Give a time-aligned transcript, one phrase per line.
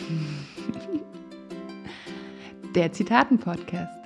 [2.74, 3.98] Der Zitaten-Podcast.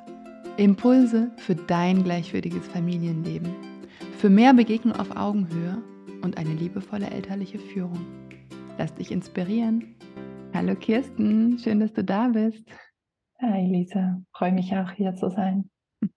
[0.56, 3.48] Impulse für dein gleichwürdiges Familienleben.
[4.18, 5.82] Für mehr Begegnung auf Augenhöhe
[6.22, 8.06] und eine liebevolle elterliche Führung.
[8.78, 9.96] Lass dich inspirieren.
[10.52, 12.64] Hallo Kirsten, schön, dass du da bist.
[13.40, 15.68] Hi Lisa, freue mich auch hier zu sein.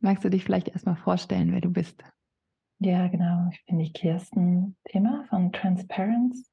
[0.00, 2.04] Magst du dich vielleicht erstmal vorstellen, wer du bist?
[2.78, 3.48] Ja, genau.
[3.52, 6.49] Ich bin die Kirsten Thema von Transparence.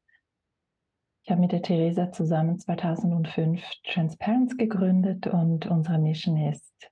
[1.27, 6.89] Ich habe mit der Theresa zusammen 2005 Transparence gegründet und unsere Mission ist,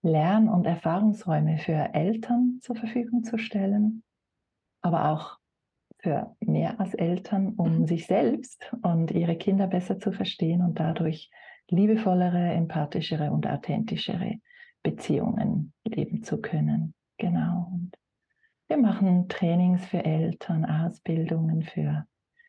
[0.00, 4.02] Lern- und Erfahrungsräume für Eltern zur Verfügung zu stellen,
[4.80, 5.36] aber auch
[5.98, 7.86] für mehr als Eltern, um mhm.
[7.86, 11.30] sich selbst und ihre Kinder besser zu verstehen und dadurch
[11.68, 14.36] liebevollere, empathischere und authentischere
[14.82, 16.94] Beziehungen leben zu können.
[17.18, 17.68] Genau.
[17.74, 17.92] Und
[18.68, 22.06] wir machen Trainings für Eltern, Ausbildungen für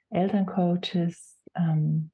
[0.10, 2.12] Elterncoaches ähm,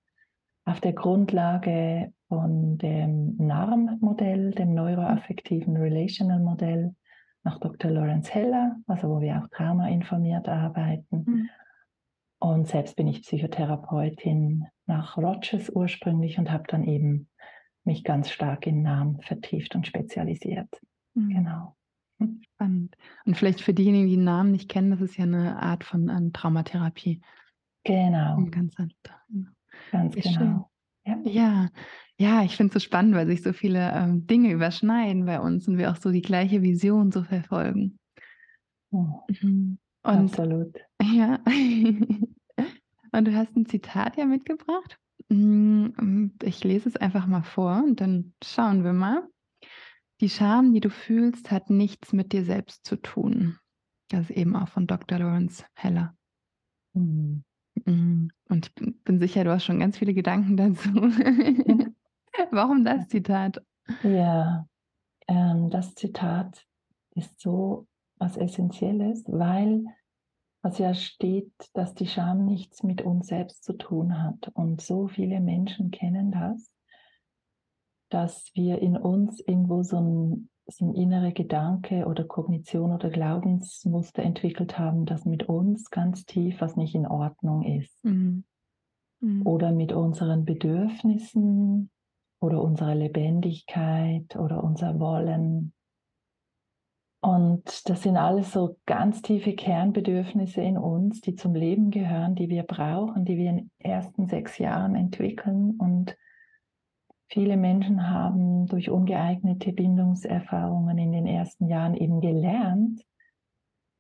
[0.66, 6.96] auf der Grundlage von dem NARM-Modell, dem Neuroaffektiven Relational Modell,
[7.44, 7.92] nach Dr.
[7.92, 11.26] Lawrence Heller, also wo wir auch traumainformiert arbeiten.
[11.26, 11.50] Mhm.
[12.40, 17.30] Und selbst bin ich Psychotherapeutin nach Rogers ursprünglich und habe dann eben
[17.84, 20.70] mich ganz stark in Namen vertieft und spezialisiert.
[21.14, 21.30] Mhm.
[21.30, 21.76] Genau.
[22.54, 22.96] Spannend.
[23.26, 26.10] Und vielleicht für diejenigen, die den Namen nicht kennen, das ist ja eine Art von
[26.10, 27.22] um, Traumatherapie.
[27.84, 28.46] Genau.
[28.50, 29.14] Ganz sanft.
[29.92, 30.70] Ganz genau.
[31.06, 31.20] Ja.
[31.26, 31.70] ja.
[32.18, 35.68] ja, ich finde es so spannend, weil sich so viele ähm, Dinge überschneiden bei uns
[35.68, 38.00] und wir auch so die gleiche Vision so verfolgen.
[38.92, 39.78] Oh, mhm.
[40.04, 40.78] und, absolut.
[41.02, 41.40] Ja.
[43.12, 44.98] und du hast ein Zitat ja mitgebracht.
[45.30, 49.28] Mm, ich lese es einfach mal vor und dann schauen wir mal.
[50.22, 53.58] Die Scham, die du fühlst, hat nichts mit dir selbst zu tun.
[54.10, 55.18] Das ist eben auch von Dr.
[55.18, 56.16] Lawrence Heller.
[56.94, 57.44] Mhm.
[57.86, 58.32] Mhm.
[58.50, 60.90] Und ich bin sicher, du hast schon ganz viele Gedanken dazu.
[62.52, 63.62] Warum das Zitat?
[64.04, 64.68] Ja,
[65.28, 66.66] ähm, das Zitat
[67.16, 67.88] ist so
[68.18, 69.86] was Essentielles, weil
[70.62, 74.50] was ja steht, dass die Scham nichts mit uns selbst zu tun hat.
[74.54, 76.74] Und so viele Menschen kennen das,
[78.10, 84.24] dass wir in uns irgendwo so ein so ein innerer Gedanke oder Kognition oder Glaubensmuster
[84.24, 88.04] entwickelt haben, das mit uns ganz tief was nicht in Ordnung ist.
[88.04, 88.46] Mhm.
[89.20, 89.46] Mhm.
[89.46, 91.90] Oder mit unseren Bedürfnissen
[92.40, 95.74] oder unserer Lebendigkeit oder unser Wollen.
[97.22, 102.50] Und das sind alles so ganz tiefe Kernbedürfnisse in uns, die zum Leben gehören, die
[102.50, 106.18] wir brauchen, die wir in den ersten sechs Jahren entwickeln und
[107.34, 113.04] Viele Menschen haben durch ungeeignete Bindungserfahrungen in den ersten Jahren eben gelernt,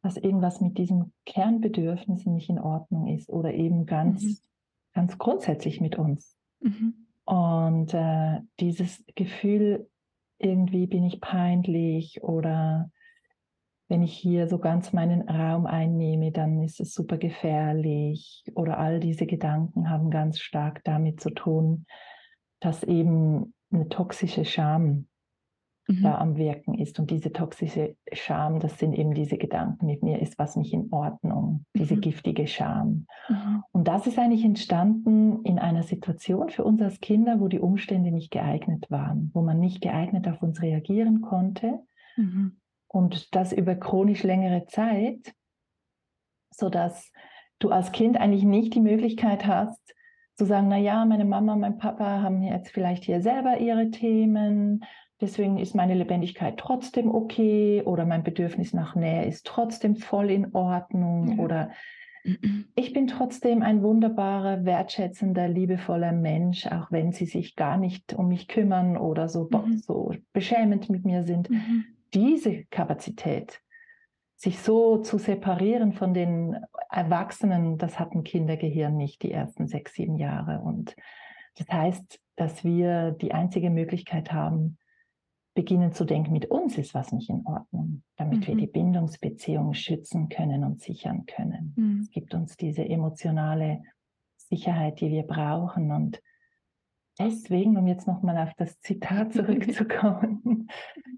[0.03, 4.37] dass irgendwas mit diesen Kernbedürfnissen nicht in Ordnung ist oder eben ganz, mhm.
[4.93, 6.37] ganz grundsätzlich mit uns.
[6.59, 7.07] Mhm.
[7.25, 9.89] Und äh, dieses Gefühl,
[10.37, 12.91] irgendwie bin ich peinlich oder
[13.87, 18.99] wenn ich hier so ganz meinen Raum einnehme, dann ist es super gefährlich oder all
[18.99, 21.87] diese Gedanken haben ganz stark damit zu tun,
[22.63, 25.07] dass eben eine toxische Scham
[25.87, 26.03] mhm.
[26.03, 26.99] da am Wirken ist.
[26.99, 30.91] Und diese toxische Scham, das sind eben diese Gedanken, mit mir ist was nicht in
[30.91, 32.01] Ordnung, diese mhm.
[32.01, 33.07] giftige Scham.
[33.27, 33.63] Mhm.
[33.71, 38.11] Und das ist eigentlich entstanden in einer Situation für uns als Kinder, wo die Umstände
[38.11, 41.79] nicht geeignet waren, wo man nicht geeignet auf uns reagieren konnte.
[42.15, 42.59] Mhm.
[42.87, 45.33] Und das über chronisch längere Zeit,
[46.51, 47.11] sodass
[47.59, 49.92] du als Kind eigentlich nicht die Möglichkeit hast,
[50.35, 54.83] zu sagen, na ja, meine Mama, mein Papa haben jetzt vielleicht hier selber ihre Themen,
[55.21, 60.53] deswegen ist meine Lebendigkeit trotzdem okay oder mein Bedürfnis nach Nähe ist trotzdem voll in
[60.53, 61.43] Ordnung ja.
[61.43, 61.69] oder
[62.75, 68.29] ich bin trotzdem ein wunderbarer, wertschätzender, liebevoller Mensch, auch wenn sie sich gar nicht um
[68.29, 69.77] mich kümmern oder so, mhm.
[69.77, 71.49] so beschämend mit mir sind.
[71.49, 71.83] Mhm.
[72.13, 73.59] Diese Kapazität
[74.43, 76.57] sich so zu separieren von den
[76.89, 80.59] Erwachsenen, das hat ein Kindergehirn nicht die ersten sechs, sieben Jahre.
[80.59, 80.97] Und
[81.55, 84.77] das heißt, dass wir die einzige Möglichkeit haben,
[85.53, 88.47] beginnen zu denken, mit uns ist was nicht in Ordnung, damit mhm.
[88.47, 91.73] wir die Bindungsbeziehung schützen können und sichern können.
[91.77, 91.99] Mhm.
[92.01, 93.81] Es gibt uns diese emotionale
[94.35, 95.89] Sicherheit, die wir brauchen.
[95.93, 96.21] Und
[97.17, 100.67] deswegen, um jetzt nochmal auf das Zitat zurückzukommen,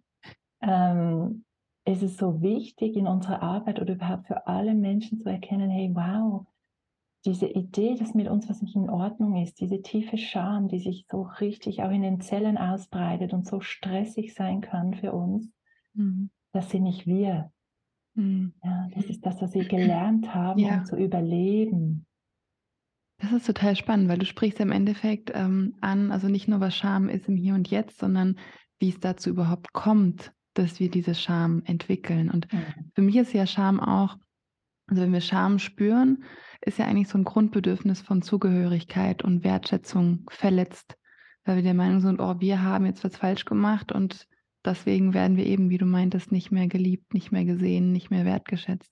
[0.61, 1.43] ähm,
[1.85, 5.91] ist es so wichtig in unserer Arbeit oder überhaupt für alle Menschen zu erkennen, hey,
[5.93, 6.45] wow,
[7.25, 11.05] diese Idee, dass mit uns was nicht in Ordnung ist, diese tiefe Scham, die sich
[11.09, 15.51] so richtig auch in den Zellen ausbreitet und so stressig sein kann für uns,
[15.93, 16.29] mhm.
[16.53, 17.51] das sind nicht wir.
[18.15, 18.53] Mhm.
[18.63, 20.79] Ja, das ist das, was wir gelernt haben, ja.
[20.79, 22.05] um zu überleben.
[23.17, 26.75] Das ist total spannend, weil du sprichst im Endeffekt ähm, an, also nicht nur was
[26.75, 28.37] Scham ist im Hier und Jetzt, sondern
[28.79, 32.29] wie es dazu überhaupt kommt, dass wir diese Scham entwickeln.
[32.29, 32.91] Und mhm.
[32.93, 34.17] für mich ist ja Scham auch,
[34.87, 36.23] also wenn wir Scham spüren,
[36.61, 40.97] ist ja eigentlich so ein Grundbedürfnis von Zugehörigkeit und Wertschätzung verletzt,
[41.43, 44.27] weil wir der Meinung sind, oh, wir haben jetzt was falsch gemacht und
[44.63, 48.25] deswegen werden wir eben, wie du meintest, nicht mehr geliebt, nicht mehr gesehen, nicht mehr
[48.25, 48.91] wertgeschätzt.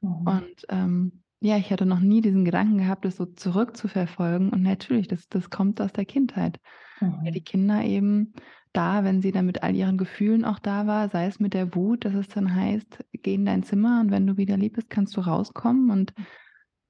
[0.00, 0.26] Mhm.
[0.26, 4.50] Und ähm, ja, ich hatte noch nie diesen Gedanken gehabt, das so zurückzuverfolgen.
[4.50, 6.58] Und natürlich, das, das kommt aus der Kindheit.
[7.00, 7.20] Mhm.
[7.24, 8.34] Ja, die Kinder eben
[8.76, 11.74] da, wenn sie dann mit all ihren Gefühlen auch da war, sei es mit der
[11.74, 14.90] Wut, dass es dann heißt, geh in dein Zimmer und wenn du wieder lieb bist,
[14.90, 15.90] kannst du rauskommen.
[15.90, 16.12] Und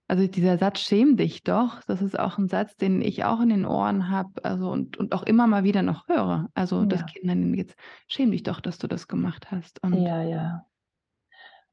[0.08, 3.50] also dieser Satz, schäm dich doch, das ist auch ein Satz, den ich auch in
[3.50, 6.48] den Ohren habe, also und, und auch immer mal wieder noch höre.
[6.54, 6.86] Also ja.
[6.86, 7.76] das Kindern jetzt,
[8.08, 9.82] schäm dich doch, dass du das gemacht hast.
[9.82, 10.66] Und ja, ja.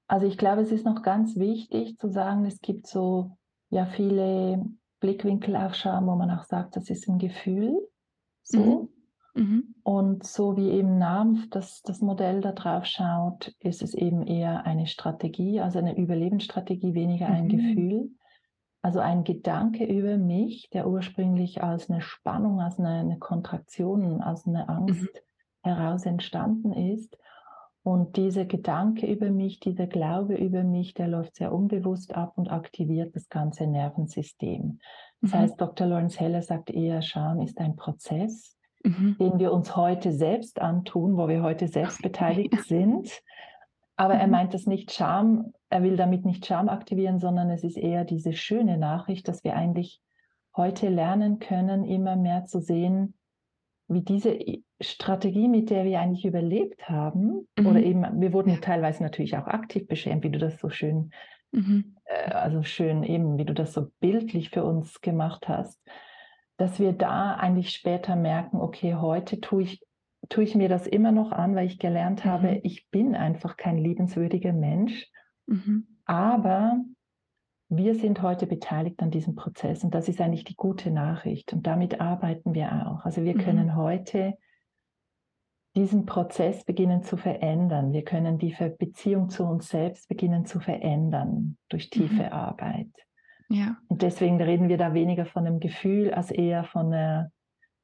[0.08, 3.38] Also ich glaube, es ist noch ganz wichtig zu sagen, es gibt so
[3.70, 4.64] ja viele
[5.00, 7.76] Blickwinkel auf Scham, wo man auch sagt, das ist ein Gefühl.
[8.44, 8.60] So.
[8.60, 8.90] Mhm.
[9.34, 9.76] Mhm.
[9.84, 14.66] Und so wie eben NAMF das, das Modell da drauf schaut, ist es eben eher
[14.66, 17.50] eine Strategie, also eine Überlebensstrategie, weniger ein mhm.
[17.50, 18.12] Gefühl.
[18.82, 24.46] Also ein Gedanke über mich, der ursprünglich als eine Spannung, als eine, eine Kontraktion, als
[24.46, 25.70] eine Angst mhm.
[25.70, 27.18] heraus entstanden ist.
[27.82, 32.50] Und dieser Gedanke über mich, dieser Glaube über mich, der läuft sehr unbewusst ab und
[32.50, 34.80] aktiviert das ganze Nervensystem.
[35.22, 35.36] Das mhm.
[35.36, 35.88] heißt, Dr.
[35.88, 39.18] Lawrence Heller sagt eher, Scham ist ein Prozess, mhm.
[39.20, 43.22] den wir uns heute selbst antun, wo wir heute selbst beteiligt sind.
[43.96, 44.20] Aber mhm.
[44.20, 48.06] er meint das nicht Scham, er will damit nicht Scham aktivieren, sondern es ist eher
[48.06, 50.02] diese schöne Nachricht, dass wir eigentlich
[50.56, 53.16] heute lernen können, immer mehr zu sehen,
[53.88, 54.38] wie diese
[54.80, 57.68] Strategie, mit der wir eigentlich überlebt haben, mhm.
[57.68, 58.58] oder eben, wir wurden ja.
[58.58, 61.12] teilweise natürlich auch aktiv beschämt, wie du das so schön,
[61.52, 61.96] mhm.
[62.06, 65.82] äh, also schön eben, wie du das so bildlich für uns gemacht hast,
[66.64, 69.84] dass wir da eigentlich später merken, okay, heute tue ich
[70.30, 72.30] tue ich mir das immer noch an, weil ich gelernt mhm.
[72.30, 75.12] habe, ich bin einfach kein liebenswürdiger Mensch.
[75.48, 76.00] Mhm.
[76.06, 76.80] Aber
[77.68, 81.68] wir sind heute beteiligt an diesem Prozess und das ist eigentlich die gute Nachricht und
[81.68, 83.04] damit arbeiten wir auch.
[83.04, 83.40] Also wir mhm.
[83.40, 84.38] können heute
[85.76, 87.92] diesen Prozess beginnen zu verändern.
[87.92, 92.32] Wir können die Beziehung zu uns selbst beginnen zu verändern durch tiefe mhm.
[92.32, 92.92] Arbeit.
[93.50, 93.78] Ja.
[93.88, 97.32] Und deswegen reden wir da weniger von einem Gefühl als eher von, einer,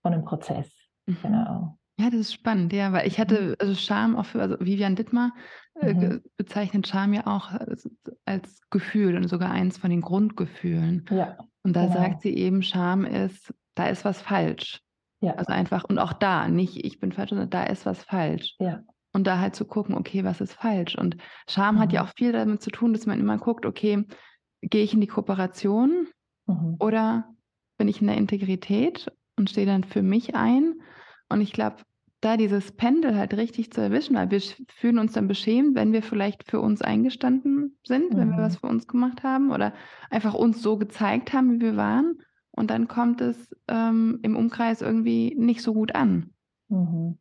[0.02, 0.70] von einem Prozess.
[1.06, 1.18] Mhm.
[1.22, 1.80] Genau.
[2.00, 3.56] Ja, das ist spannend, ja, weil ich hatte mhm.
[3.60, 5.34] also Scham auch für, also Vivian Dittmar
[5.82, 6.24] äh, mhm.
[6.38, 7.90] bezeichnet Scham ja auch als,
[8.26, 11.06] als, Gefühl und sogar eins von den Grundgefühlen.
[11.10, 11.38] Ja.
[11.64, 11.96] Und da genau.
[11.96, 14.80] sagt sie eben, Scham ist, da ist was falsch.
[15.22, 15.34] Ja.
[15.34, 18.56] Also einfach, und auch da, nicht ich bin falsch, sondern da ist was falsch.
[18.60, 18.82] Ja.
[19.12, 20.96] Und da halt zu gucken, okay, was ist falsch?
[20.96, 21.18] Und
[21.50, 21.80] Scham mhm.
[21.80, 22.08] hat ja mhm.
[22.08, 24.06] auch viel damit zu tun, dass man immer guckt, okay,
[24.62, 26.08] gehe ich in die Kooperation
[26.48, 26.76] mhm.
[26.80, 27.34] oder
[27.78, 30.82] bin ich in der Integrität und stehe dann für mich ein?
[31.30, 31.78] Und ich glaube,
[32.22, 36.04] da dieses Pendel halt richtig zu erwischen, weil wir fühlen uns dann beschämt, wenn wir
[36.04, 38.18] vielleicht für uns eingestanden sind, mhm.
[38.18, 38.42] wenn wir mhm.
[38.42, 39.74] was für uns gemacht haben oder
[40.10, 42.20] einfach uns so gezeigt haben, wie wir waren.
[42.52, 46.32] Und dann kommt es ähm, im Umkreis irgendwie nicht so gut an.
[46.68, 47.18] Mhm.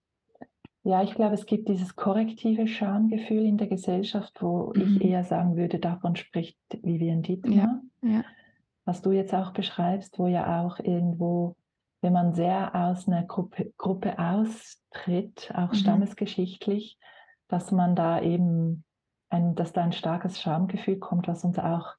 [0.88, 4.82] Ja, ich glaube, es gibt dieses korrektive Schamgefühl in der Gesellschaft, wo mhm.
[4.82, 7.82] ich eher sagen würde, davon spricht Vivian Dietmar.
[8.02, 8.24] Ja, ja.
[8.84, 11.56] Was du jetzt auch beschreibst, wo ja auch irgendwo
[12.00, 15.76] wenn man sehr aus einer Gruppe, Gruppe austritt, auch mhm.
[15.76, 16.98] stammesgeschichtlich,
[17.48, 18.84] dass man da eben
[19.30, 21.94] ein, dass da ein starkes Schamgefühl kommt, was uns auch,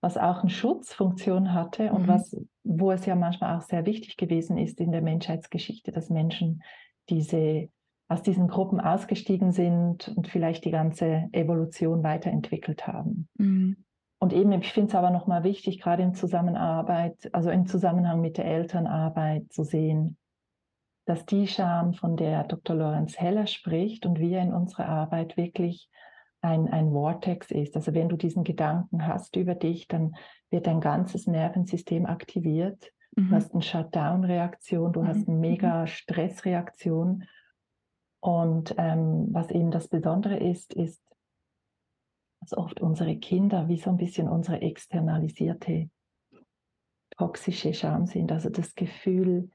[0.00, 2.08] was auch eine Schutzfunktion hatte und mhm.
[2.08, 6.62] was, wo es ja manchmal auch sehr wichtig gewesen ist in der Menschheitsgeschichte, dass Menschen
[7.08, 7.68] diese
[8.08, 13.28] aus diesen Gruppen ausgestiegen sind und vielleicht die ganze Evolution weiterentwickelt haben.
[13.36, 13.76] Mhm.
[14.18, 18.36] Und eben, ich finde es aber nochmal wichtig, gerade in Zusammenarbeit, also im Zusammenhang mit
[18.36, 20.16] der Elternarbeit zu sehen,
[21.04, 22.76] dass die Scham, von der Dr.
[22.76, 25.88] Lorenz Heller spricht und wir in unserer Arbeit wirklich
[26.40, 27.76] ein, ein Vortex ist.
[27.76, 30.14] Also wenn du diesen Gedanken hast über dich, dann
[30.50, 32.90] wird dein ganzes Nervensystem aktiviert.
[33.16, 33.28] Mhm.
[33.28, 35.08] Du hast eine Shutdown-Reaktion, du mhm.
[35.08, 37.24] hast eine mega Stressreaktion.
[38.20, 41.02] Und ähm, was eben das Besondere ist, ist,
[42.40, 45.90] dass oft unsere Kinder wie so ein bisschen unsere externalisierte
[47.16, 48.32] toxische Scham sind.
[48.32, 49.50] Also das Gefühl,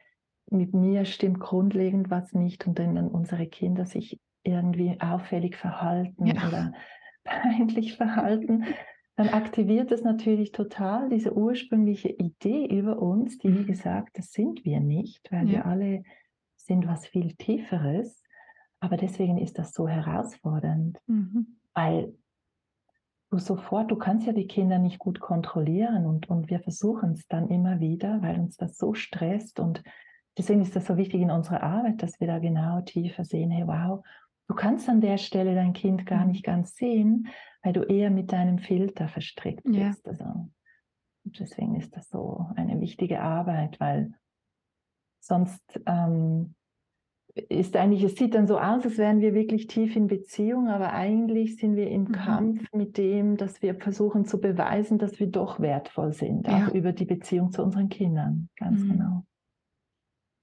[0.50, 6.48] mit mir stimmt grundlegend was nicht und dann unsere Kinder sich irgendwie auffällig verhalten ja.
[6.48, 6.74] oder
[7.24, 8.66] peinlich verhalten,
[9.16, 13.68] dann aktiviert es natürlich total diese ursprüngliche Idee über uns, die wie mhm.
[13.68, 15.52] gesagt, das sind wir nicht, weil ja.
[15.52, 16.04] wir alle
[16.58, 18.23] sind was viel Tieferes.
[18.84, 21.56] Aber deswegen ist das so herausfordernd, mhm.
[21.74, 22.14] weil
[23.32, 27.26] du sofort, du kannst ja die Kinder nicht gut kontrollieren und, und wir versuchen es
[27.30, 29.82] dann immer wieder, weil uns das so stresst und
[30.38, 33.66] deswegen ist das so wichtig in unserer Arbeit, dass wir da genau tiefer sehen, hey
[33.66, 34.04] wow,
[34.50, 36.32] du kannst an der Stelle dein Kind gar mhm.
[36.32, 37.30] nicht ganz sehen,
[37.62, 40.06] weil du eher mit deinem Filter verstrickt bist.
[40.06, 40.12] Ja.
[40.12, 40.50] Also,
[41.24, 44.12] deswegen ist das so eine wichtige Arbeit, weil
[45.22, 46.56] sonst ähm,
[47.36, 50.94] ist eigentlich, es sieht dann so aus, als wären wir wirklich tief in Beziehung, aber
[50.94, 52.12] eigentlich sind wir im mhm.
[52.12, 56.68] Kampf mit dem, dass wir versuchen zu beweisen, dass wir doch wertvoll sind, ja.
[56.68, 58.50] auch über die Beziehung zu unseren Kindern.
[58.58, 58.92] Ganz mhm.
[58.92, 59.24] genau.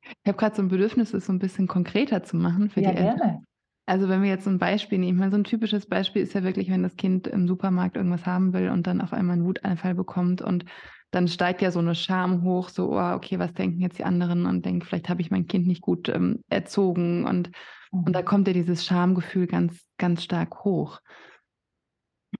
[0.02, 2.90] Ich habe gerade so ein Bedürfnis, es so ein bisschen konkreter zu machen für ja,
[2.90, 3.16] die Eltern.
[3.18, 3.44] Gerne.
[3.86, 6.42] Also wenn wir jetzt ein Beispiel nehmen, ich meine, so ein typisches Beispiel ist ja
[6.42, 9.94] wirklich, wenn das Kind im Supermarkt irgendwas haben will und dann auf einmal einen Wutanfall
[9.94, 10.64] bekommt und
[11.10, 14.46] dann steigt ja so eine Scham hoch, so, oh, okay, was denken jetzt die anderen
[14.46, 17.50] und denken, vielleicht habe ich mein Kind nicht gut ähm, erzogen und,
[17.90, 18.04] mhm.
[18.04, 18.26] und da mhm.
[18.26, 21.00] kommt ja dieses Schamgefühl ganz, ganz stark hoch.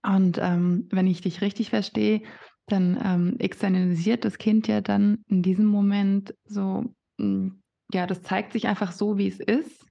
[0.02, 2.22] Und ähm, wenn ich dich richtig verstehe,
[2.66, 6.84] dann ähm, externalisiert das Kind ja dann in diesem Moment so,
[7.18, 7.60] hm,
[7.92, 9.84] ja, das zeigt sich einfach so, wie es ist.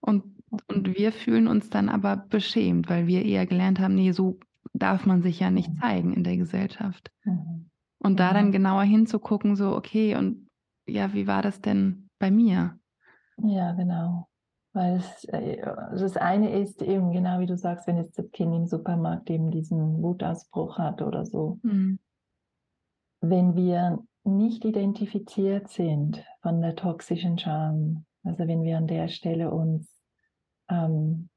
[0.00, 0.24] Und,
[0.68, 4.38] und wir fühlen uns dann aber beschämt, weil wir eher gelernt haben, nee, so
[4.72, 5.78] darf man sich ja nicht mhm.
[5.80, 7.10] zeigen in der Gesellschaft.
[7.24, 7.71] Mhm.
[8.02, 10.48] Und da dann genauer hinzugucken, so, okay, und
[10.86, 12.78] ja, wie war das denn bei mir?
[13.38, 14.28] Ja, genau.
[14.72, 18.30] Weil es, äh, also das eine ist eben, genau wie du sagst, wenn jetzt das
[18.30, 21.58] Kind im Supermarkt eben diesen Wutausbruch hat oder so.
[21.62, 21.98] Mhm.
[23.20, 29.50] Wenn wir nicht identifiziert sind von der toxischen Scham, also wenn wir an der Stelle
[29.52, 29.88] uns,
[30.68, 31.28] ähm,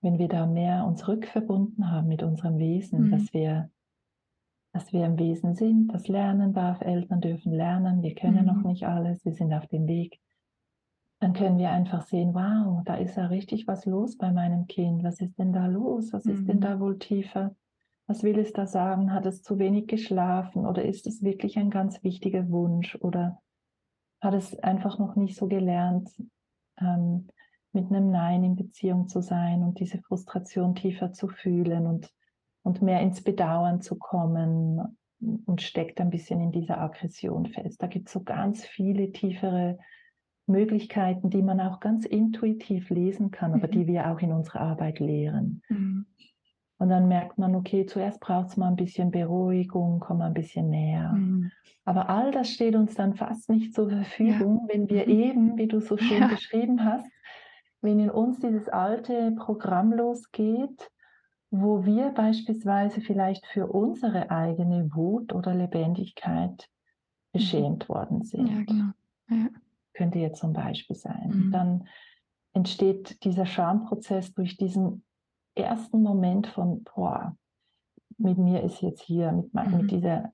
[0.00, 3.10] wenn wir da mehr uns rückverbunden haben mit unserem Wesen, mhm.
[3.10, 3.70] dass wir
[4.72, 6.80] dass wir im Wesen sind, das lernen darf.
[6.80, 8.46] Eltern dürfen lernen, wir können mhm.
[8.46, 10.20] noch nicht alles, wir sind auf dem Weg.
[11.20, 15.02] Dann können wir einfach sehen, wow, da ist ja richtig was los bei meinem Kind.
[15.02, 16.12] Was ist denn da los?
[16.12, 16.32] Was mhm.
[16.32, 16.60] ist denn mhm.
[16.60, 17.56] da wohl tiefer?
[18.06, 19.12] Was will es da sagen?
[19.12, 23.40] Hat es zu wenig geschlafen oder ist es wirklich ein ganz wichtiger Wunsch oder
[24.20, 26.10] hat es einfach noch nicht so gelernt,
[26.80, 27.28] ähm,
[27.72, 32.12] mit einem Nein in Beziehung zu sein und diese Frustration tiefer zu fühlen und
[32.62, 34.80] und mehr ins Bedauern zu kommen
[35.20, 37.82] und steckt ein bisschen in dieser Aggression fest.
[37.82, 39.78] Da gibt es so ganz viele tiefere
[40.46, 43.86] Möglichkeiten, die man auch ganz intuitiv lesen kann, aber die mhm.
[43.86, 45.62] wir auch in unserer Arbeit lehren.
[45.68, 46.06] Mhm.
[46.78, 50.34] Und dann merkt man, okay, zuerst braucht es mal ein bisschen Beruhigung, komm mal ein
[50.34, 51.12] bisschen näher.
[51.12, 51.50] Mhm.
[51.84, 54.74] Aber all das steht uns dann fast nicht zur Verfügung, ja.
[54.74, 55.10] wenn wir mhm.
[55.10, 56.28] eben, wie du so schön ja.
[56.28, 57.10] beschrieben hast,
[57.80, 60.90] wenn in uns dieses alte Programm losgeht,
[61.50, 66.68] wo wir beispielsweise vielleicht für unsere eigene Wut oder Lebendigkeit
[67.32, 67.38] mhm.
[67.38, 68.48] beschämt worden sind.
[68.48, 68.92] Ja, genau.
[69.30, 69.48] Ja.
[69.94, 71.30] Könnte jetzt zum Beispiel sein.
[71.32, 71.52] Mhm.
[71.52, 71.88] Dann
[72.52, 75.04] entsteht dieser Schamprozess durch diesen
[75.54, 77.36] ersten Moment von, boah,
[78.16, 79.76] mit mir ist jetzt hier, mit, mhm.
[79.76, 80.32] mit dieser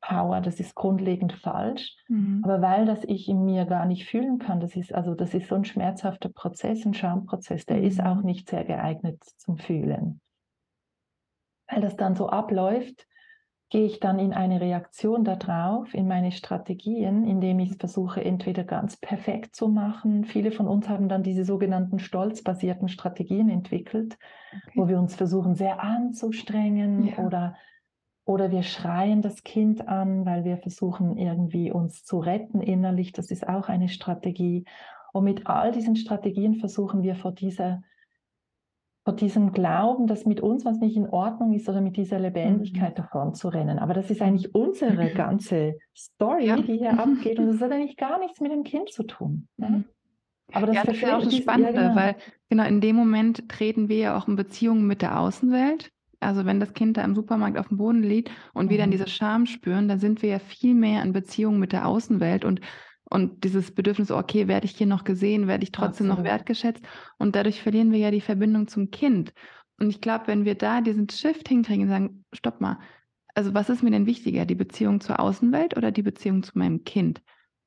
[0.00, 1.96] Power, das ist grundlegend falsch.
[2.08, 2.42] Mhm.
[2.44, 5.48] Aber weil das ich in mir gar nicht fühlen kann, das ist also das ist
[5.48, 7.84] so ein schmerzhafter Prozess, ein Schamprozess, der mhm.
[7.84, 10.20] ist auch nicht sehr geeignet zum Fühlen
[11.70, 13.06] weil das dann so abläuft,
[13.70, 18.96] gehe ich dann in eine Reaktion darauf, in meine Strategien, indem ich versuche, entweder ganz
[18.96, 20.24] perfekt zu machen.
[20.24, 24.18] Viele von uns haben dann diese sogenannten stolzbasierten Strategien entwickelt,
[24.50, 24.72] okay.
[24.74, 27.24] wo wir uns versuchen, sehr anzustrengen ja.
[27.24, 27.54] oder,
[28.24, 33.12] oder wir schreien das Kind an, weil wir versuchen, irgendwie uns zu retten innerlich.
[33.12, 34.64] Das ist auch eine Strategie.
[35.12, 37.82] Und mit all diesen Strategien versuchen wir vor dieser
[39.10, 42.96] vor diesem Glauben, dass mit uns was nicht in Ordnung ist oder mit dieser Lebendigkeit
[42.96, 43.02] mhm.
[43.02, 43.80] davon zu rennen.
[43.80, 46.56] Aber das ist eigentlich unsere ganze Story, ja.
[46.56, 49.48] die hier abgeht und das hat eigentlich gar nichts mit dem Kind zu tun.
[49.56, 49.84] Mhm.
[50.52, 51.96] Aber das, ja, das ist auch das Spannende, genau.
[51.96, 52.16] weil
[52.48, 55.90] genau in dem Moment treten wir ja auch in Beziehungen mit der Außenwelt.
[56.20, 58.70] Also wenn das Kind da im Supermarkt auf dem Boden liegt und mhm.
[58.70, 58.92] wir dann mhm.
[58.92, 62.60] diese Scham spüren, dann sind wir ja viel mehr in Beziehung mit der Außenwelt und
[63.10, 66.18] und dieses Bedürfnis, okay, werde ich hier noch gesehen, werde ich trotzdem Absolut.
[66.18, 66.84] noch wertgeschätzt?
[67.18, 69.34] Und dadurch verlieren wir ja die Verbindung zum Kind.
[69.80, 72.78] Und ich glaube, wenn wir da diesen Shift hinkriegen und sagen, stopp mal,
[73.34, 76.84] also was ist mir denn wichtiger, die Beziehung zur Außenwelt oder die Beziehung zu meinem
[76.84, 77.20] Kind?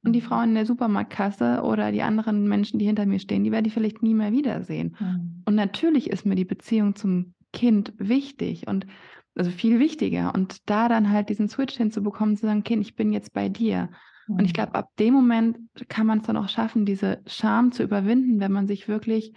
[0.06, 0.26] Und die mhm.
[0.26, 3.74] Frauen in der Supermarktkasse oder die anderen Menschen, die hinter mir stehen, die werde ich
[3.74, 4.96] vielleicht nie mehr wiedersehen.
[5.00, 5.44] Mhm.
[5.46, 8.88] Und natürlich ist mir die Beziehung zum Kind wichtig und
[9.36, 10.34] also viel wichtiger.
[10.34, 13.90] Und da dann halt diesen Switch hinzubekommen, zu sagen, Kind, ich bin jetzt bei dir.
[14.28, 14.54] Und ich mhm.
[14.54, 15.58] glaube, ab dem Moment
[15.90, 19.34] kann man es dann auch schaffen, diese Scham zu überwinden, wenn man sich wirklich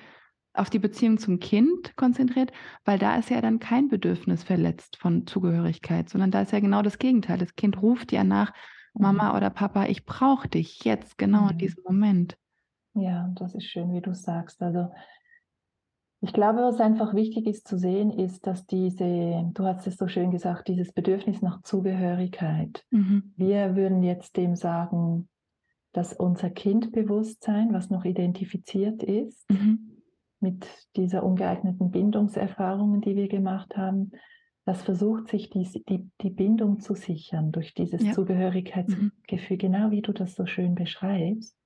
[0.55, 2.51] auf die Beziehung zum Kind konzentriert,
[2.85, 6.83] weil da ist ja dann kein Bedürfnis verletzt von Zugehörigkeit, sondern da ist ja genau
[6.83, 7.39] das Gegenteil.
[7.39, 8.53] Das Kind ruft ja nach,
[8.99, 9.37] Mama mhm.
[9.37, 11.59] oder Papa, ich brauche dich jetzt genau in mhm.
[11.59, 12.37] diesem Moment.
[12.95, 14.63] Ja, das ist schön, wie du sagst.
[14.63, 14.91] Also
[16.21, 20.09] Ich glaube, was einfach wichtig ist zu sehen, ist, dass diese, du hast es so
[20.09, 22.85] schön gesagt, dieses Bedürfnis nach Zugehörigkeit.
[22.91, 23.35] Mhm.
[23.37, 25.29] Wir würden jetzt dem sagen,
[25.93, 30.03] dass unser Kindbewusstsein, was noch identifiziert ist, mhm.
[30.41, 34.13] mit dieser ungeeigneten Bindungserfahrungen, die wir gemacht haben,
[34.65, 38.13] das versucht sich die, die, die Bindung zu sichern durch dieses ja.
[38.13, 39.61] Zugehörigkeitsgefühl, mhm.
[39.61, 41.57] genau wie du das so schön beschreibst.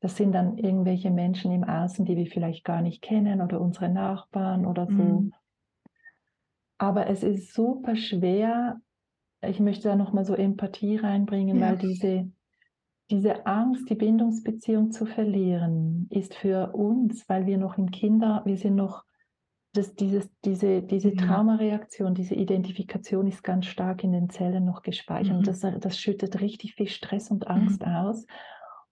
[0.00, 3.90] Das sind dann irgendwelche Menschen im Außen, die wir vielleicht gar nicht kennen oder unsere
[3.90, 4.92] Nachbarn oder so.
[4.92, 5.32] Mhm.
[6.78, 8.80] Aber es ist super schwer,
[9.42, 11.68] ich möchte da nochmal so Empathie reinbringen, ja.
[11.68, 12.30] weil diese,
[13.10, 18.56] diese Angst, die Bindungsbeziehung zu verlieren, ist für uns, weil wir noch im Kinder, wir
[18.56, 19.04] sind noch,
[19.72, 25.32] das, dieses, diese, diese Traumareaktion, diese Identifikation ist ganz stark in den Zellen noch gespeichert.
[25.32, 25.38] Mhm.
[25.38, 27.92] Und das, das schüttet richtig viel Stress und Angst mhm.
[27.92, 28.26] aus.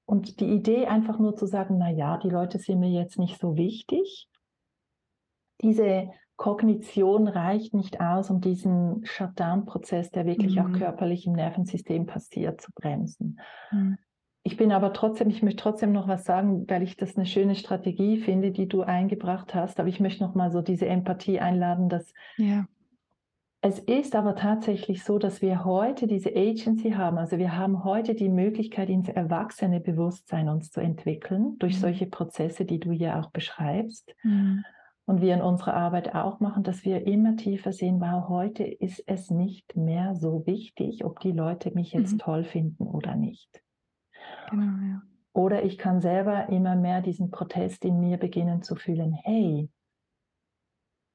[0.09, 3.39] Und die Idee einfach nur zu sagen, na ja, die Leute sind mir jetzt nicht
[3.39, 4.27] so wichtig.
[5.61, 10.63] Diese Kognition reicht nicht aus, um diesen Shutdown-Prozess, der wirklich mhm.
[10.63, 13.39] auch körperlich im Nervensystem passiert, zu bremsen.
[13.71, 13.99] Mhm.
[14.45, 17.55] Ich bin aber trotzdem, ich möchte trotzdem noch was sagen, weil ich das eine schöne
[17.55, 19.79] Strategie finde, die du eingebracht hast.
[19.79, 22.67] Aber ich möchte noch mal so diese Empathie einladen, dass ja.
[23.61, 27.19] Es ist aber tatsächlich so, dass wir heute diese Agency haben.
[27.19, 31.81] Also wir haben heute die Möglichkeit, ins erwachsene Bewusstsein uns zu entwickeln durch mhm.
[31.81, 34.15] solche Prozesse, die du hier auch beschreibst.
[34.23, 34.65] Mhm.
[35.07, 39.03] Und wir in unserer Arbeit auch machen, dass wir immer tiefer sehen, wow, heute ist
[39.07, 42.19] es nicht mehr so wichtig, ob die Leute mich jetzt mhm.
[42.19, 43.63] toll finden oder nicht.
[44.51, 45.03] Genau, ja.
[45.33, 49.69] Oder ich kann selber immer mehr diesen Protest in mir beginnen zu fühlen, hey,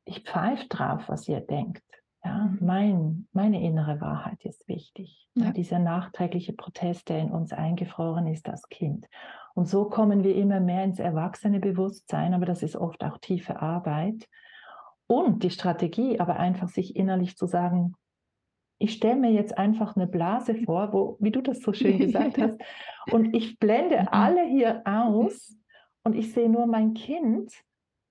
[0.06, 1.84] ich pfeife drauf, was ihr denkt.
[2.24, 5.28] Ja, mein, meine innere Wahrheit ist wichtig.
[5.36, 5.46] Ja.
[5.46, 9.08] Ja, dieser nachträgliche Protest, der in uns eingefroren ist als Kind.
[9.56, 13.62] Und so kommen wir immer mehr ins erwachsene Bewusstsein, aber das ist oft auch tiefe
[13.62, 14.28] Arbeit.
[15.08, 17.96] Und die Strategie, aber einfach sich innerlich zu sagen,
[18.80, 22.38] ich stelle mir jetzt einfach eine Blase vor, wo, wie du das so schön gesagt
[22.38, 22.58] hast,
[23.12, 24.08] und ich blende mhm.
[24.12, 25.56] alle hier aus
[26.04, 27.52] und ich sehe nur mein Kind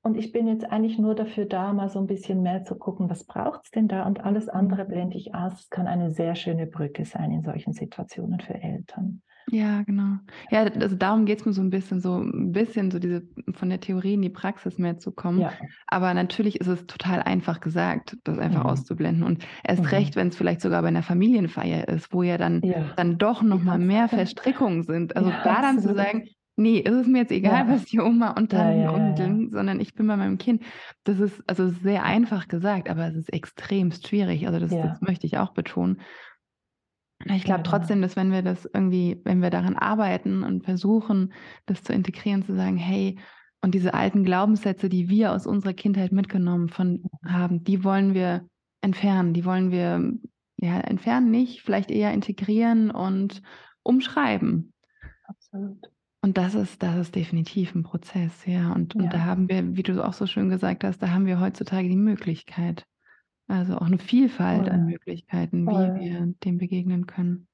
[0.02, 3.08] und ich bin jetzt eigentlich nur dafür da, mal so ein bisschen mehr zu gucken,
[3.08, 5.60] was braucht es denn da und alles andere blende ich aus.
[5.60, 9.22] Es kann eine sehr schöne Brücke sein in solchen Situationen für Eltern.
[9.50, 10.18] Ja, genau.
[10.50, 13.70] Ja, also darum geht es mir so ein bisschen, so ein bisschen so diese von
[13.70, 15.40] der Theorie in die Praxis mehr zu kommen.
[15.40, 15.52] Ja.
[15.86, 18.70] Aber natürlich ist es total einfach gesagt, das einfach mhm.
[18.70, 19.24] auszublenden.
[19.24, 19.88] Und erst mhm.
[19.88, 22.92] recht, wenn es vielleicht sogar bei einer Familienfeier ist, wo ja dann, ja.
[22.96, 25.16] dann doch nochmal mehr Verstrickungen sind.
[25.16, 25.96] Also ja, da dann absolut.
[25.96, 26.24] zu sagen,
[26.56, 27.68] nee, ist es mir jetzt egal, ja.
[27.68, 30.62] was die Oma und Tanten ja, ja, undeln, sondern ich bin bei meinem Kind.
[31.04, 34.46] Das ist also sehr einfach gesagt, aber es ist extremst schwierig.
[34.46, 36.00] Also das, das möchte ich auch betonen.
[37.26, 41.32] Ich glaube trotzdem, dass wenn wir das irgendwie, wenn wir daran arbeiten und versuchen,
[41.66, 43.18] das zu integrieren, zu sagen, hey,
[43.60, 48.48] und diese alten Glaubenssätze, die wir aus unserer Kindheit mitgenommen von haben, die wollen wir
[48.80, 50.12] entfernen, die wollen wir
[50.56, 53.40] ja entfernen nicht, vielleicht eher integrieren und
[53.84, 54.72] umschreiben.
[55.26, 55.91] Absolut.
[56.24, 58.72] Und das ist, das ist definitiv ein Prozess, ja.
[58.72, 59.02] Und, ja.
[59.02, 61.88] und da haben wir, wie du auch so schön gesagt hast, da haben wir heutzutage
[61.88, 62.86] die Möglichkeit.
[63.48, 64.70] Also auch eine Vielfalt Voll.
[64.70, 65.96] an Möglichkeiten, Voll.
[65.96, 67.48] wie wir dem begegnen können.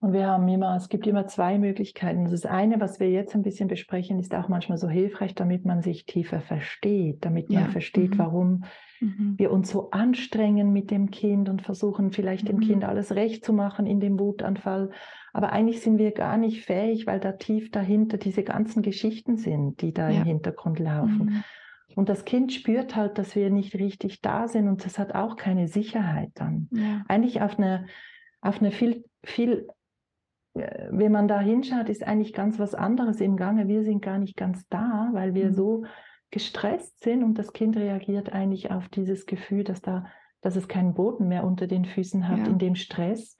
[0.00, 2.30] Und wir haben immer, es gibt immer zwei Möglichkeiten.
[2.30, 5.82] Das eine, was wir jetzt ein bisschen besprechen, ist auch manchmal so hilfreich, damit man
[5.82, 7.68] sich tiefer versteht, damit man ja.
[7.68, 8.18] versteht, mhm.
[8.18, 8.64] warum
[9.00, 9.34] mhm.
[9.36, 12.48] wir uns so anstrengen mit dem Kind und versuchen vielleicht mhm.
[12.48, 14.90] dem Kind alles recht zu machen in dem Wutanfall.
[15.38, 19.80] Aber eigentlich sind wir gar nicht fähig, weil da tief dahinter diese ganzen Geschichten sind,
[19.82, 20.22] die da ja.
[20.22, 21.26] im Hintergrund laufen.
[21.26, 21.44] Mhm.
[21.94, 25.36] Und das Kind spürt halt, dass wir nicht richtig da sind und das hat auch
[25.36, 26.66] keine Sicherheit dann.
[26.72, 27.04] Ja.
[27.06, 27.86] Eigentlich auf eine,
[28.40, 29.68] auf eine viel, viel
[30.54, 33.68] äh, wenn man da hinschaut, ist eigentlich ganz was anderes im Gange.
[33.68, 35.52] Wir sind gar nicht ganz da, weil wir mhm.
[35.52, 35.84] so
[36.32, 40.06] gestresst sind und das Kind reagiert eigentlich auf dieses Gefühl, dass da,
[40.40, 42.46] dass es keinen Boden mehr unter den Füßen hat ja.
[42.46, 43.36] in dem Stress,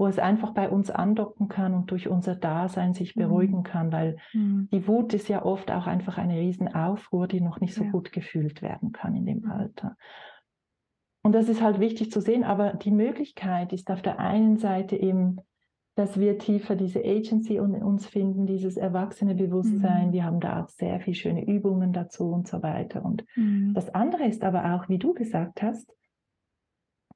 [0.00, 3.20] wo es einfach bei uns andocken kann und durch unser Dasein sich mhm.
[3.20, 4.66] beruhigen kann, weil mhm.
[4.72, 7.90] die Wut ist ja oft auch einfach eine Riesenaufruhr, die noch nicht so ja.
[7.90, 9.50] gut gefühlt werden kann in dem mhm.
[9.50, 9.98] Alter.
[11.22, 14.96] Und das ist halt wichtig zu sehen, aber die Möglichkeit ist auf der einen Seite
[14.96, 15.36] eben
[15.96, 20.08] dass wir tiefer diese Agency in uns finden, dieses erwachsene Bewusstsein.
[20.08, 20.12] Mhm.
[20.12, 23.04] Wir haben da auch sehr viele schöne Übungen dazu und so weiter.
[23.04, 23.74] Und mhm.
[23.74, 25.94] das andere ist aber auch, wie du gesagt hast,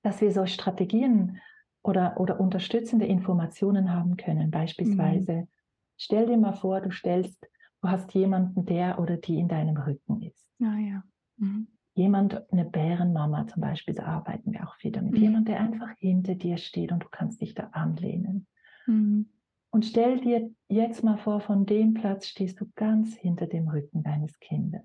[0.03, 1.41] dass wir so Strategien
[1.85, 4.51] oder, oder unterstützende Informationen haben können.
[4.51, 5.49] Beispielsweise, mhm.
[5.97, 7.47] stell dir mal vor, du stellst,
[7.83, 10.49] du hast jemanden, der oder die in deinem Rücken ist.
[10.61, 11.05] Ah, ja.
[11.37, 11.69] Mhm.
[11.95, 15.13] Jemand, eine Bärenmama zum Beispiel, da arbeiten wir auch viel damit.
[15.13, 15.19] Mhm.
[15.19, 18.47] Jemand, der einfach hinter dir steht und du kannst dich da anlehnen.
[18.87, 19.29] Mhm.
[19.71, 24.03] Und stell dir jetzt mal vor, von dem Platz stehst du ganz hinter dem Rücken
[24.03, 24.83] deines Kindes.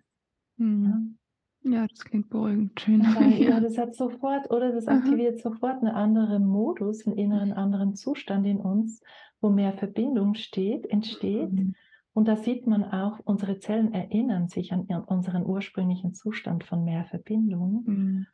[0.58, 1.19] Mhm.
[1.64, 2.80] Ja, das klingt beruhigend.
[2.80, 3.02] Schön.
[3.02, 5.52] Weil, ja, das hat sofort, oder das aktiviert Aha.
[5.52, 9.02] sofort einen anderen Modus, einen inneren anderen Zustand in uns,
[9.42, 11.52] wo mehr Verbindung steht, entsteht.
[11.52, 11.76] Mhm.
[12.14, 17.06] Und da sieht man auch, unsere Zellen erinnern sich an unseren ursprünglichen Zustand von mehr
[17.06, 17.84] Verbindung.
[17.86, 18.28] Mhm.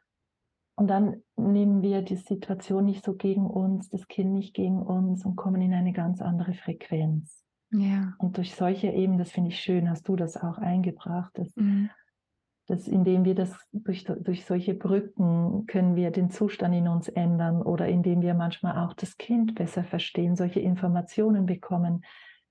[0.78, 5.26] Und dann nehmen wir die Situation nicht so gegen uns, das Kind nicht gegen uns
[5.26, 7.44] und kommen in eine ganz andere Frequenz.
[7.72, 8.14] Ja.
[8.20, 11.90] Und durch solche eben, das finde ich schön, hast du das auch eingebracht, dass, mhm.
[12.68, 17.62] Dass indem wir das durch, durch solche Brücken können wir den Zustand in uns ändern
[17.62, 22.04] oder indem wir manchmal auch das Kind besser verstehen, solche Informationen bekommen,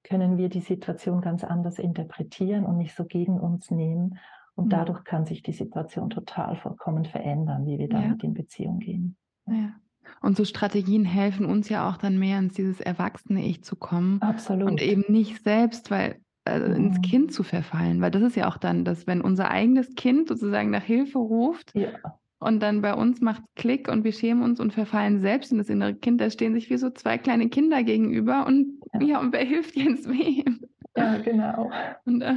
[0.05, 4.19] können wir die Situation ganz anders interpretieren und nicht so gegen uns nehmen
[4.55, 4.71] und mhm.
[4.71, 8.29] dadurch kann sich die Situation total vollkommen verändern, wie wir damit ja.
[8.29, 9.17] in Beziehung gehen.
[9.47, 9.75] Ja.
[10.21, 14.21] Und so Strategien helfen uns ja auch dann mehr ins dieses erwachsene Ich zu kommen.
[14.21, 14.71] Absolut.
[14.71, 16.75] Und eben nicht selbst, weil mhm.
[16.77, 20.29] ins Kind zu verfallen, weil das ist ja auch dann, dass wenn unser eigenes Kind
[20.29, 21.91] sozusagen nach Hilfe ruft ja.
[22.39, 25.69] und dann bei uns macht Klick und wir schämen uns und verfallen selbst in das
[25.69, 29.33] innere Kind, da stehen sich wie so zwei kleine Kinder gegenüber und ja, ja und
[29.33, 30.61] wer hilft jetzt wem?
[30.97, 31.71] Ja, genau.
[32.05, 32.35] Und, äh,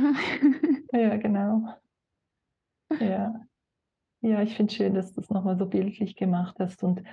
[0.94, 1.68] ja, genau.
[3.00, 3.42] Ja.
[4.22, 6.84] Ja, ich finde schön, dass du es nochmal so bildlich gemacht hast.
[6.84, 7.04] Und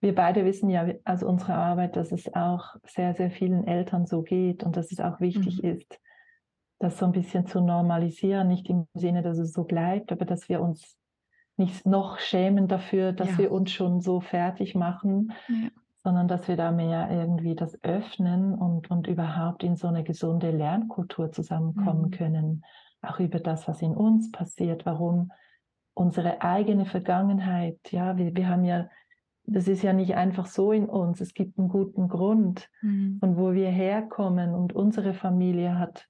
[0.00, 4.22] wir beide wissen ja aus unserer Arbeit, dass es auch sehr, sehr vielen Eltern so
[4.22, 5.70] geht und dass es auch wichtig mhm.
[5.70, 6.00] ist,
[6.78, 8.48] das so ein bisschen zu normalisieren.
[8.48, 10.98] Nicht im Sinne, dass es so bleibt, aber dass wir uns
[11.56, 13.38] nicht noch schämen dafür, dass ja.
[13.38, 15.68] wir uns schon so fertig machen, ja.
[16.02, 20.50] sondern dass wir da mehr irgendwie das öffnen und, und überhaupt in so eine gesunde
[20.50, 22.10] Lernkultur zusammenkommen mhm.
[22.10, 22.64] können
[23.04, 25.30] auch über das, was in uns passiert, warum
[25.94, 28.88] unsere eigene Vergangenheit, ja, wir, wir haben ja,
[29.46, 33.18] das ist ja nicht einfach so in uns, es gibt einen guten Grund, mhm.
[33.20, 36.08] von wo wir herkommen und unsere Familie hat,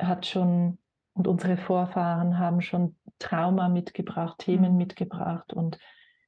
[0.00, 0.78] hat schon
[1.14, 4.78] und unsere Vorfahren haben schon Trauma mitgebracht, Themen mhm.
[4.78, 5.78] mitgebracht und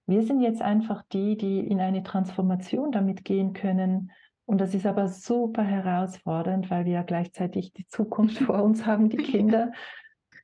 [0.07, 4.11] wir sind jetzt einfach die, die in eine Transformation damit gehen können,
[4.45, 9.09] und das ist aber super herausfordernd, weil wir ja gleichzeitig die Zukunft vor uns haben,
[9.09, 9.73] die Kinder.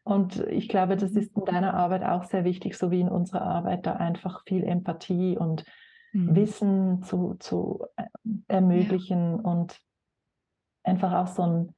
[0.05, 3.43] Und ich glaube, das ist in deiner Arbeit auch sehr wichtig, so wie in unserer
[3.43, 5.65] Arbeit, da einfach viel Empathie und
[6.13, 6.35] mhm.
[6.35, 8.05] Wissen zu, zu äh,
[8.47, 9.51] ermöglichen ja.
[9.51, 9.79] und
[10.85, 11.75] einfach auch so ein,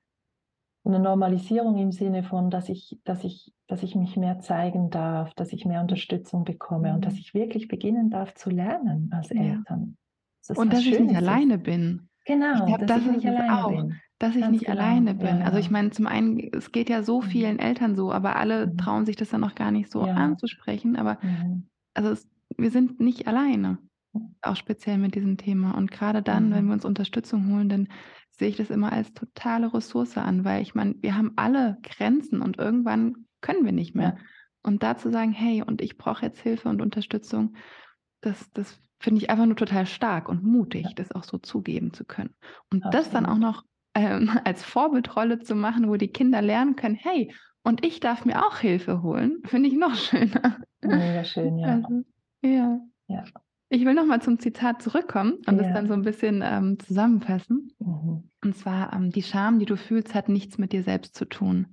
[0.85, 5.35] eine Normalisierung im Sinne von, dass ich, dass ich, dass ich mich mehr zeigen darf,
[5.35, 6.95] dass ich mehr Unterstützung bekomme mhm.
[6.97, 9.97] und dass ich wirklich beginnen darf zu lernen als Eltern.
[10.47, 12.09] Das und dass ich nicht alleine bin.
[12.27, 13.97] Genau, ich glaube, das, das ist es auch, bin.
[14.19, 14.79] dass ich Ganz nicht genau.
[14.79, 15.39] alleine bin.
[15.39, 17.25] Ja, also ich meine, zum einen, es geht ja so mhm.
[17.27, 18.79] vielen Eltern so, aber alle mhm.
[18.79, 20.15] trauen sich das dann noch gar nicht so ja.
[20.15, 20.97] anzusprechen.
[20.97, 21.69] Aber mhm.
[21.95, 23.79] also es, wir sind nicht alleine,
[24.43, 25.77] auch speziell mit diesem Thema.
[25.77, 26.69] Und gerade dann, wenn mhm.
[26.69, 27.89] wir uns Unterstützung holen, dann
[28.41, 32.41] sehe ich das immer als totale Ressource an, weil ich meine, wir haben alle Grenzen
[32.41, 34.17] und irgendwann können wir nicht mehr.
[34.63, 37.55] Und da zu sagen, hey, und ich brauche jetzt Hilfe und Unterstützung,
[38.23, 40.93] das, das finde ich einfach nur total stark und mutig, ja.
[40.95, 42.35] das auch so zugeben zu können.
[42.73, 42.95] Und Absolut.
[42.95, 47.33] das dann auch noch ähm, als Vorbildrolle zu machen, wo die Kinder lernen können, hey,
[47.63, 50.59] und ich darf mir auch Hilfe holen, finde ich noch schöner.
[50.81, 51.69] Mega schön, ja.
[51.69, 52.05] Also,
[52.41, 52.81] ja.
[53.07, 53.25] ja.
[53.73, 55.63] Ich will nochmal zum Zitat zurückkommen und ja.
[55.63, 57.73] das dann so ein bisschen ähm, zusammenfassen.
[57.79, 58.29] Mhm.
[58.43, 61.69] Und zwar, ähm, die Scham, die du fühlst, hat nichts mit dir selbst zu tun.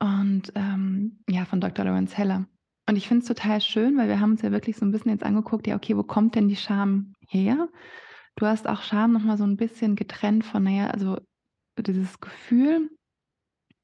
[0.00, 1.84] Und ähm, ja, von Dr.
[1.84, 2.46] Lawrence Heller.
[2.88, 5.12] Und ich finde es total schön, weil wir haben uns ja wirklich so ein bisschen
[5.12, 7.68] jetzt angeguckt, ja, okay, wo kommt denn die Scham her?
[8.34, 11.18] Du hast auch Scham nochmal so ein bisschen getrennt von, naja, also
[11.78, 12.90] dieses Gefühl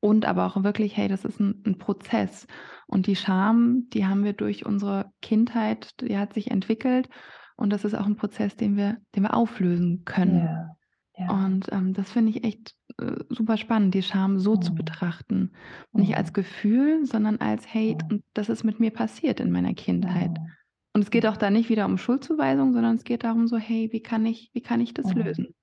[0.00, 2.46] und aber auch wirklich, hey, das ist ein, ein Prozess.
[2.86, 7.08] Und die Scham, die haben wir durch unsere Kindheit, die hat sich entwickelt.
[7.56, 10.44] Und das ist auch ein Prozess, den wir, den wir auflösen können.
[10.44, 10.76] Ja.
[11.20, 11.44] Ja.
[11.44, 14.62] Und ähm, das finde ich echt äh, super spannend, die Scham so mhm.
[14.62, 15.52] zu betrachten.
[15.92, 16.14] Nicht mhm.
[16.14, 17.66] als Gefühl, sondern als.
[17.74, 17.98] Mhm.
[18.10, 20.30] Und das ist mit mir passiert in meiner Kindheit.
[20.30, 20.50] Mhm.
[20.94, 23.90] Und es geht auch da nicht wieder um Schuldzuweisung, sondern es geht darum so, hey,
[23.92, 25.22] wie kann ich, wie kann ich das mhm.
[25.22, 25.54] lösen?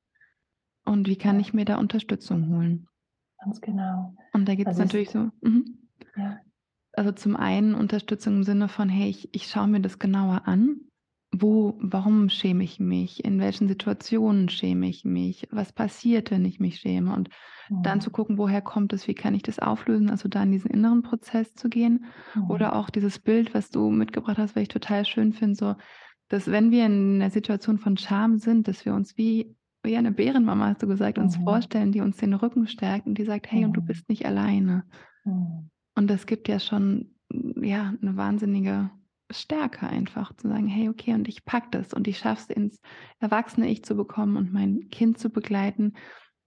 [0.86, 2.88] Und wie kann ich mir da Unterstützung holen?
[3.48, 4.16] Ganz genau.
[4.34, 5.30] Und da gibt es also natürlich so.
[5.42, 5.78] Mhm.
[6.16, 6.40] Ja.
[6.94, 10.88] Also zum einen Unterstützung im Sinne von, hey, ich, ich schaue mir das genauer an
[11.32, 13.26] wo, warum schäme ich mich?
[13.26, 15.48] In welchen Situationen schäme ich mich?
[15.52, 17.14] Was passiert, wenn ich mich schäme?
[17.14, 17.30] Und
[17.70, 17.84] mhm.
[17.84, 19.08] dann zu gucken, woher kommt es?
[19.08, 20.10] Wie kann ich das auflösen?
[20.10, 22.06] Also da in diesen inneren Prozess zu gehen.
[22.34, 22.50] Mhm.
[22.50, 25.76] Oder auch dieses Bild, was du mitgebracht hast, was ich total schön finde, so,
[26.30, 29.56] dass wenn wir in einer Situation von Scham sind, dass wir uns wie,
[29.88, 31.24] wie eine Bärenmama, hast du gesagt, mhm.
[31.24, 33.86] uns vorstellen, die uns den Rücken stärkt und die sagt, hey, und du mhm.
[33.86, 34.84] bist nicht alleine.
[35.24, 35.72] Mhm.
[35.96, 38.92] Und das gibt ja schon, ja, eine wahnsinnige
[39.32, 42.80] stärker einfach zu sagen, hey, okay, und ich pack das und ich schaffe es ins
[43.20, 45.94] erwachsene Ich zu bekommen und mein Kind zu begleiten,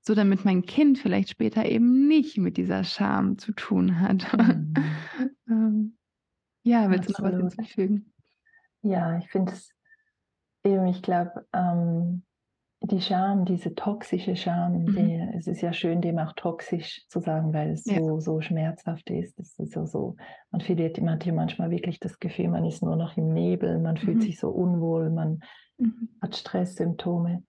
[0.03, 4.27] so damit mein Kind vielleicht später eben nicht mit dieser Scham zu tun hat.
[4.37, 4.75] Mhm.
[5.49, 5.97] Ähm.
[6.63, 7.33] Ja, willst Absolut.
[7.33, 8.13] du noch was hinzufügen?
[8.83, 9.75] Ja, ich finde es
[10.65, 12.23] eben, ich glaube, ähm,
[12.83, 14.97] die Scham, diese toxische Scham, mhm.
[14.97, 17.99] die, es ist ja schön, dem auch toxisch zu sagen, weil es ja.
[17.99, 19.39] so, so schmerzhaft ist.
[19.39, 20.17] Es ist so, so,
[20.51, 23.99] man verliert man hat manchmal wirklich das Gefühl, man ist nur noch im Nebel, man
[23.99, 24.23] fühlt mhm.
[24.23, 25.41] sich so unwohl, man
[25.79, 26.09] mhm.
[26.23, 27.43] hat Stresssymptome.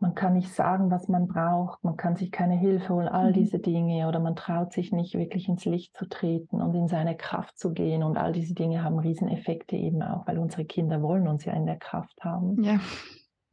[0.00, 3.34] Man kann nicht sagen, was man braucht, man kann sich keine Hilfe holen, all mhm.
[3.34, 7.16] diese Dinge, oder man traut sich nicht wirklich ins Licht zu treten und in seine
[7.16, 8.02] Kraft zu gehen.
[8.04, 11.66] Und all diese Dinge haben Rieseneffekte eben auch, weil unsere Kinder wollen uns ja in
[11.66, 12.62] der Kraft haben.
[12.62, 12.80] Ja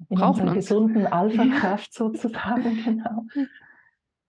[0.09, 0.55] Brauchen unserer uns.
[0.55, 3.25] gesunden Alpha-Kraft sozusagen, genau.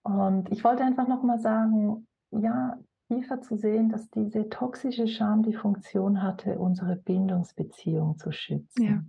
[0.02, 5.54] Und ich wollte einfach nochmal sagen, ja, tiefer zu sehen, dass diese toxische Scham die
[5.54, 8.84] Funktion hatte, unsere Bindungsbeziehung zu schützen.
[8.84, 9.04] Ja.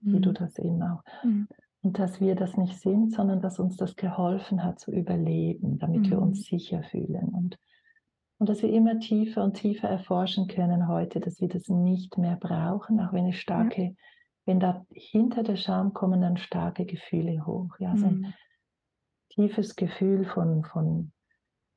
[0.00, 0.22] Wie mhm.
[0.22, 1.02] du das eben auch.
[1.22, 1.48] Mhm.
[1.82, 6.02] Und dass wir das nicht sind, sondern dass uns das geholfen hat zu überleben, damit
[6.02, 6.10] mhm.
[6.10, 7.28] wir uns sicher fühlen.
[7.34, 7.58] Und,
[8.38, 12.36] und dass wir immer tiefer und tiefer erforschen können heute, dass wir das nicht mehr
[12.36, 13.90] brauchen, auch wenn es starke ja
[14.46, 17.70] wenn da hinter der Scham kommen dann starke Gefühle hoch.
[17.78, 18.34] Ja, so ein mhm.
[19.30, 21.12] tiefes Gefühl von, von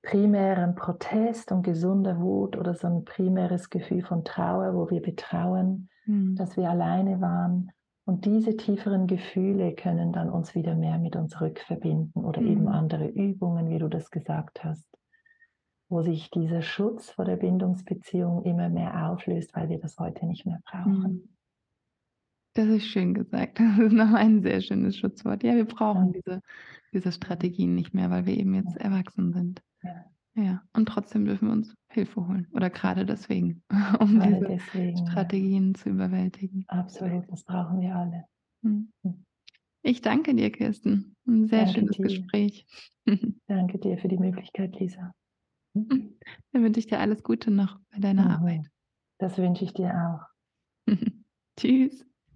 [0.01, 5.89] primärem Protest und gesunder Wut oder so ein primäres Gefühl von Trauer, wo wir betrauen,
[6.05, 6.35] mhm.
[6.35, 7.71] dass wir alleine waren.
[8.05, 12.47] Und diese tieferen Gefühle können dann uns wieder mehr mit uns rückverbinden oder mhm.
[12.47, 14.85] eben andere Übungen, wie du das gesagt hast,
[15.87, 20.45] wo sich dieser Schutz vor der Bindungsbeziehung immer mehr auflöst, weil wir das heute nicht
[20.45, 21.32] mehr brauchen.
[22.55, 23.59] Das ist schön gesagt.
[23.59, 25.43] Das ist noch ein sehr schönes Schutzwort.
[25.43, 26.41] Ja, wir brauchen diese,
[26.93, 29.61] diese Strategien nicht mehr, weil wir eben jetzt erwachsen sind.
[29.81, 30.05] Ja.
[30.35, 30.63] ja.
[30.73, 32.47] Und trotzdem dürfen wir uns Hilfe holen.
[32.53, 33.63] Oder gerade deswegen,
[33.99, 35.73] um gerade diese deswegen, Strategien ja.
[35.73, 36.65] zu überwältigen.
[36.67, 38.25] Absolut, das brauchen wir alle.
[38.63, 38.91] Hm.
[39.03, 39.25] hm.
[39.85, 41.15] Ich danke dir, Kirsten.
[41.27, 42.03] Ein sehr danke schönes dir.
[42.03, 42.65] Gespräch.
[43.47, 45.13] danke dir für die Möglichkeit, Lisa.
[45.75, 45.87] Hm.
[46.51, 48.31] Dann wünsche ich dir alles Gute noch bei deiner mhm.
[48.31, 48.67] Arbeit.
[49.19, 50.93] Das wünsche ich dir auch.
[51.59, 52.05] Tschüss.